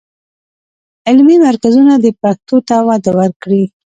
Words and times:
علمي 1.07 1.37
مرکزونه 1.47 1.93
دې 2.03 2.11
پښتو 2.21 2.57
ته 2.67 2.75
وده 2.87 3.11
ورکړي. 3.19 3.63